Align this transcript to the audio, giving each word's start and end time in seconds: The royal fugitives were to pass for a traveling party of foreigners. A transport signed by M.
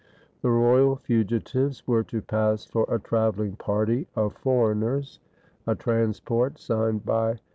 The 0.41 0.49
royal 0.49 0.95
fugitives 0.95 1.85
were 1.87 2.03
to 2.05 2.23
pass 2.23 2.65
for 2.65 2.87
a 2.89 2.97
traveling 2.97 3.55
party 3.57 4.07
of 4.15 4.33
foreigners. 4.35 5.19
A 5.67 5.75
transport 5.75 6.57
signed 6.57 7.05
by 7.05 7.33
M. 7.33 7.37